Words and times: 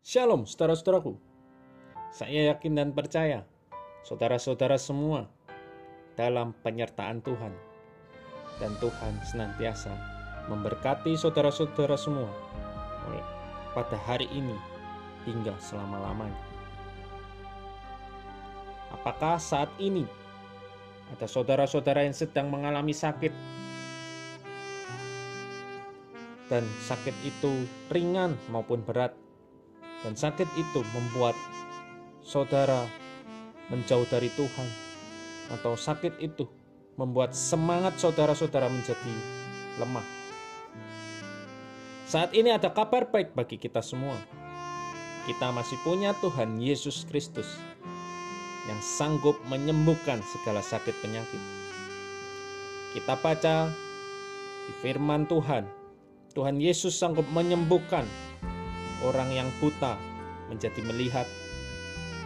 Shalom 0.00 0.48
saudara-saudaraku. 0.48 1.20
Saya 2.08 2.56
yakin 2.56 2.72
dan 2.72 2.96
percaya 2.96 3.44
saudara-saudara 4.00 4.80
semua 4.80 5.28
dalam 6.16 6.56
penyertaan 6.64 7.20
Tuhan. 7.20 7.52
Dan 8.56 8.80
Tuhan 8.80 9.20
senantiasa 9.28 9.92
memberkati 10.48 11.20
saudara-saudara 11.20 12.00
semua 12.00 12.32
pada 13.76 14.00
hari 14.08 14.24
ini 14.32 14.56
hingga 15.28 15.52
selama-lamanya. 15.60 16.48
Apakah 18.96 19.36
saat 19.36 19.68
ini 19.76 20.08
ada 21.12 21.28
saudara-saudara 21.28 22.08
yang 22.08 22.16
sedang 22.16 22.48
mengalami 22.48 22.96
sakit 22.96 23.36
dan 26.48 26.64
sakit 26.88 27.14
itu 27.20 27.68
ringan 27.92 28.40
maupun 28.48 28.80
berat 28.80 29.12
dan 30.00 30.16
sakit 30.16 30.48
itu 30.56 30.80
membuat 30.96 31.36
saudara 32.24 32.88
menjauh 33.68 34.08
dari 34.08 34.32
Tuhan 34.34 34.68
atau 35.50 35.76
sakit 35.76 36.20
itu 36.22 36.48
membuat 36.96 37.32
semangat 37.32 37.96
saudara-saudara 37.96 38.68
menjadi 38.68 39.14
lemah. 39.80 40.04
Saat 42.10 42.34
ini 42.34 42.50
ada 42.50 42.68
kabar 42.74 43.06
baik 43.06 43.38
bagi 43.38 43.56
kita 43.56 43.80
semua. 43.80 44.18
Kita 45.28 45.54
masih 45.54 45.78
punya 45.86 46.10
Tuhan 46.18 46.58
Yesus 46.58 47.06
Kristus 47.06 47.46
yang 48.66 48.80
sanggup 48.82 49.38
menyembuhkan 49.46 50.18
segala 50.26 50.58
sakit 50.58 50.96
penyakit. 50.98 51.42
Kita 52.98 53.14
baca 53.14 53.70
di 54.66 54.72
firman 54.82 55.30
Tuhan, 55.30 55.70
Tuhan 56.34 56.58
Yesus 56.58 56.98
sanggup 56.98 57.26
menyembuhkan 57.30 58.02
orang 59.06 59.30
yang 59.32 59.48
buta 59.58 59.96
menjadi 60.52 60.80
melihat, 60.84 61.26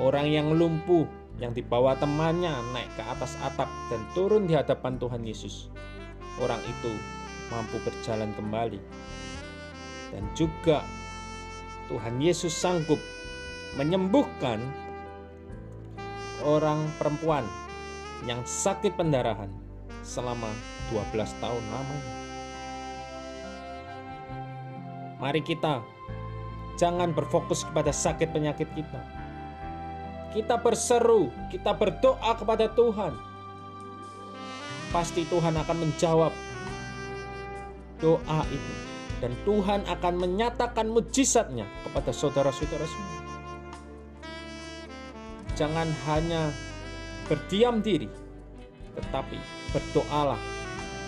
orang 0.00 0.26
yang 0.28 0.52
lumpuh 0.54 1.06
yang 1.36 1.52
dibawa 1.52 1.92
temannya 2.00 2.52
naik 2.72 2.88
ke 2.96 3.02
atas 3.04 3.36
atap 3.44 3.68
dan 3.92 4.00
turun 4.16 4.48
di 4.48 4.56
hadapan 4.56 4.96
Tuhan 4.96 5.22
Yesus. 5.22 5.68
Orang 6.40 6.60
itu 6.64 6.92
mampu 7.52 7.76
berjalan 7.84 8.32
kembali. 8.36 8.80
Dan 10.12 10.24
juga 10.32 10.80
Tuhan 11.92 12.18
Yesus 12.18 12.56
sanggup 12.56 12.98
menyembuhkan 13.76 14.58
orang 16.40 16.88
perempuan 16.96 17.44
yang 18.24 18.40
sakit 18.48 18.96
pendarahan 18.96 19.52
selama 20.00 20.48
12 20.88 21.42
tahun 21.42 21.64
lamanya. 21.68 22.14
Mari 25.16 25.40
kita 25.44 25.80
Jangan 26.76 27.16
berfokus 27.16 27.64
kepada 27.64 27.88
sakit 27.88 28.36
penyakit 28.36 28.68
kita. 28.76 29.00
Kita 30.36 30.60
berseru, 30.60 31.32
kita 31.48 31.72
berdoa 31.72 32.36
kepada 32.36 32.68
Tuhan. 32.68 33.16
Pasti 34.92 35.24
Tuhan 35.24 35.56
akan 35.56 35.76
menjawab 35.80 36.32
doa 37.96 38.40
itu. 38.52 38.72
Dan 39.16 39.32
Tuhan 39.48 39.88
akan 39.88 40.14
menyatakan 40.20 40.92
mujizatnya 40.92 41.64
kepada 41.88 42.12
saudara-saudara 42.12 42.84
semua. 42.84 43.24
Jangan 45.56 45.88
hanya 46.12 46.52
berdiam 47.24 47.80
diri, 47.80 48.12
tetapi 49.00 49.40
berdoalah. 49.72 50.36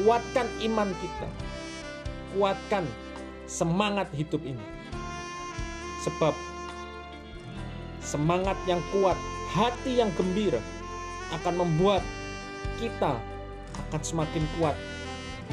Kuatkan 0.00 0.48
iman 0.64 0.88
kita. 0.96 1.28
Kuatkan 2.32 2.88
semangat 3.44 4.08
hidup 4.16 4.40
ini 4.48 4.79
Sebab 6.00 6.32
semangat 8.00 8.56
yang 8.64 8.80
kuat, 8.94 9.16
hati 9.52 10.00
yang 10.00 10.08
gembira 10.16 10.60
akan 11.36 11.60
membuat 11.60 12.02
kita 12.80 13.20
akan 13.88 14.02
semakin 14.02 14.44
kuat 14.58 14.74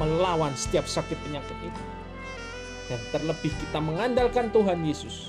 melawan 0.00 0.54
setiap 0.56 0.86
sakit 0.88 1.18
penyakit 1.26 1.58
itu. 1.60 1.82
Dan 2.88 3.00
terlebih 3.12 3.52
kita 3.52 3.78
mengandalkan 3.84 4.48
Tuhan 4.48 4.80
Yesus, 4.80 5.28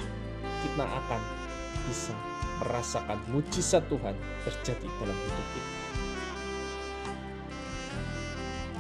kita 0.64 0.86
akan 0.88 1.22
bisa 1.92 2.16
merasakan 2.64 3.20
mujizat 3.32 3.84
Tuhan 3.92 4.16
terjadi 4.48 4.88
dalam 4.88 5.18
hidup 5.18 5.48
kita. 5.52 5.72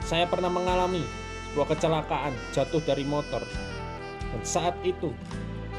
Saya 0.07 0.25
pernah 0.25 0.49
mengalami 0.49 1.03
sebuah 1.51 1.75
kecelakaan 1.75 2.33
jatuh 2.55 2.81
dari 2.85 3.03
motor. 3.03 3.43
Dan 4.29 4.41
saat 4.45 4.77
itu 4.85 5.09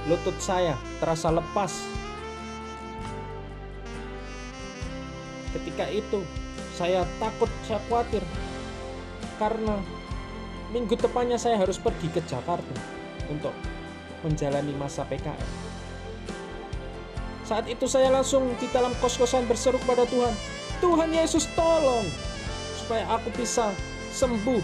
lutut 0.09 0.37
saya 0.41 0.79
terasa 1.03 1.29
lepas. 1.29 1.73
Ketika 5.51 5.85
itu 5.91 6.23
saya 6.79 7.05
takut, 7.19 7.51
saya 7.67 7.83
khawatir 7.91 8.23
karena 9.37 9.77
minggu 10.71 10.95
depannya 10.95 11.37
saya 11.37 11.59
harus 11.59 11.77
pergi 11.77 12.09
ke 12.09 12.23
Jakarta 12.25 12.77
untuk 13.29 13.53
menjalani 14.23 14.73
masa 14.79 15.03
PKL. 15.05 15.51
Saat 17.45 17.67
itu 17.67 17.91
saya 17.91 18.15
langsung 18.15 18.55
di 18.63 18.71
dalam 18.71 18.95
kos-kosan 19.03 19.43
berseru 19.51 19.83
kepada 19.83 20.07
Tuhan, 20.07 20.31
Tuhan 20.79 21.11
Yesus 21.11 21.51
tolong 21.59 22.07
supaya 22.79 23.05
aku 23.11 23.35
bisa 23.35 23.75
sembuh 24.15 24.63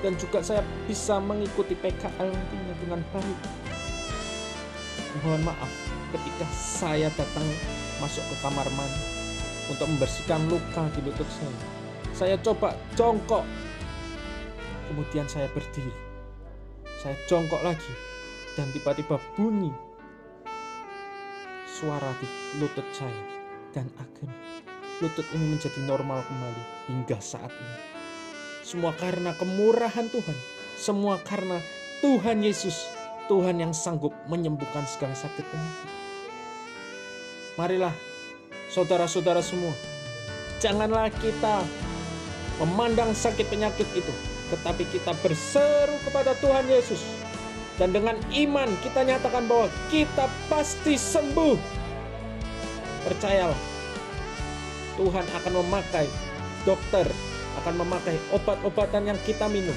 dan 0.00 0.16
juga 0.16 0.40
saya 0.40 0.64
bisa 0.88 1.20
mengikuti 1.20 1.76
PKL 1.76 2.32
nantinya 2.32 2.74
dengan 2.80 3.00
baik 3.12 3.67
mohon 5.22 5.42
maaf 5.42 5.72
ketika 6.14 6.46
saya 6.54 7.10
datang 7.18 7.44
masuk 7.98 8.22
ke 8.22 8.36
kamar 8.40 8.66
mandi 8.78 9.02
untuk 9.68 9.90
membersihkan 9.90 10.40
luka 10.48 10.86
di 10.96 11.00
lutut 11.04 11.28
saya. 11.28 11.58
Saya 12.16 12.36
coba 12.40 12.74
jongkok, 12.96 13.44
kemudian 14.90 15.28
saya 15.28 15.46
berdiri. 15.52 15.92
Saya 16.98 17.14
jongkok 17.30 17.62
lagi, 17.62 17.94
dan 18.58 18.66
tiba-tiba 18.74 19.22
bunyi 19.38 19.70
suara 21.68 22.10
di 22.18 22.26
lutut 22.58 22.86
saya. 22.90 23.22
Dan 23.70 23.86
akhirnya 24.00 24.34
lutut 24.98 25.26
ini 25.36 25.54
menjadi 25.54 25.78
normal 25.86 26.24
kembali 26.26 26.62
hingga 26.90 27.18
saat 27.22 27.52
ini. 27.52 27.76
Semua 28.66 28.90
karena 28.96 29.30
kemurahan 29.36 30.10
Tuhan, 30.10 30.38
semua 30.74 31.20
karena 31.22 31.62
Tuhan 32.02 32.42
Yesus 32.42 32.97
Tuhan 33.28 33.60
yang 33.60 33.76
sanggup 33.76 34.16
menyembuhkan 34.26 34.88
segala 34.88 35.12
sakit 35.12 35.44
penyakit. 35.44 35.90
Marilah, 37.60 37.92
saudara-saudara 38.72 39.44
semua, 39.44 39.76
janganlah 40.64 41.12
kita 41.20 41.60
memandang 42.56 43.12
sakit 43.12 43.44
penyakit 43.52 43.84
itu, 43.92 44.14
tetapi 44.48 44.88
kita 44.88 45.12
berseru 45.20 46.00
kepada 46.08 46.32
Tuhan 46.40 46.64
Yesus. 46.72 47.04
Dan 47.76 47.94
dengan 47.94 48.18
iman 48.34 48.66
kita 48.82 49.06
nyatakan 49.06 49.46
bahwa 49.46 49.70
kita 49.92 50.26
pasti 50.50 50.98
sembuh. 50.98 51.54
Percayalah, 53.06 53.60
Tuhan 54.98 55.26
akan 55.38 55.52
memakai 55.62 56.08
dokter, 56.66 57.06
akan 57.62 57.74
memakai 57.86 58.18
obat-obatan 58.34 59.14
yang 59.14 59.18
kita 59.22 59.46
minum 59.46 59.76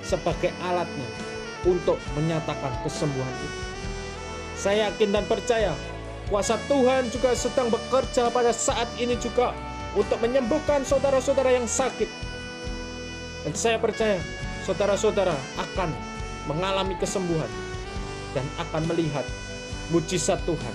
sebagai 0.00 0.48
alatnya 0.64 1.31
untuk 1.66 1.98
menyatakan 2.18 2.72
kesembuhan 2.82 3.34
itu. 3.42 3.60
Saya 4.58 4.90
yakin 4.90 5.10
dan 5.14 5.24
percaya 5.26 5.72
kuasa 6.30 6.58
Tuhan 6.70 7.10
juga 7.10 7.34
sedang 7.34 7.68
bekerja 7.68 8.30
pada 8.30 8.54
saat 8.54 8.86
ini 8.98 9.18
juga 9.18 9.52
untuk 9.92 10.16
menyembuhkan 10.22 10.86
saudara-saudara 10.86 11.52
yang 11.52 11.68
sakit. 11.68 12.08
Dan 13.42 13.52
saya 13.58 13.76
percaya 13.76 14.22
saudara-saudara 14.62 15.34
akan 15.58 15.90
mengalami 16.46 16.94
kesembuhan 16.98 17.50
dan 18.32 18.46
akan 18.58 18.86
melihat 18.90 19.26
mujizat 19.90 20.38
Tuhan 20.46 20.74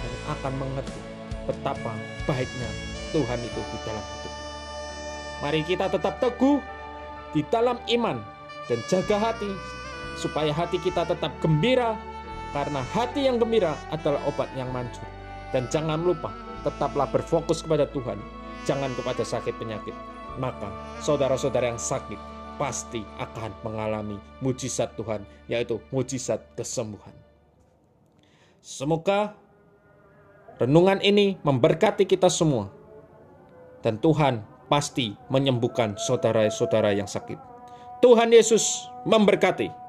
dan 0.00 0.12
akan 0.34 0.52
mengerti 0.56 1.00
betapa 1.46 1.92
baiknya 2.24 2.70
Tuhan 3.12 3.38
itu 3.44 3.60
di 3.60 3.78
dalam 3.84 4.04
hidup. 4.04 4.34
Mari 5.42 5.60
kita 5.66 5.86
tetap 5.90 6.22
teguh 6.22 6.58
di 7.36 7.42
dalam 7.50 7.76
iman 7.92 8.18
dan 8.70 8.78
jaga 8.88 9.16
hati 9.18 9.50
supaya 10.22 10.54
hati 10.54 10.78
kita 10.78 11.02
tetap 11.02 11.34
gembira 11.42 11.98
karena 12.54 12.86
hati 12.94 13.26
yang 13.26 13.42
gembira 13.42 13.74
adalah 13.90 14.22
obat 14.30 14.46
yang 14.54 14.70
manjur. 14.70 15.02
Dan 15.50 15.66
jangan 15.68 15.98
lupa, 15.98 16.30
tetaplah 16.62 17.10
berfokus 17.10 17.66
kepada 17.66 17.90
Tuhan, 17.90 18.22
jangan 18.64 18.94
kepada 18.94 19.26
sakit 19.26 19.58
penyakit. 19.58 19.92
Maka 20.38 20.70
saudara-saudara 21.02 21.74
yang 21.74 21.82
sakit 21.82 22.16
pasti 22.56 23.02
akan 23.18 23.50
mengalami 23.66 24.16
mujizat 24.38 24.94
Tuhan, 24.94 25.26
yaitu 25.50 25.82
mujizat 25.90 26.40
kesembuhan. 26.54 27.12
Semoga 28.62 29.34
renungan 30.62 31.02
ini 31.02 31.36
memberkati 31.42 32.06
kita 32.06 32.30
semua. 32.30 32.70
Dan 33.82 33.98
Tuhan 33.98 34.46
pasti 34.70 35.18
menyembuhkan 35.26 35.98
saudara-saudara 35.98 36.94
yang 36.94 37.10
sakit. 37.10 37.36
Tuhan 37.98 38.30
Yesus 38.30 38.86
memberkati. 39.02 39.81